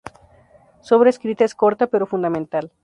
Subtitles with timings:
[0.81, 2.71] Su obra escrita es corta, pero fundamental.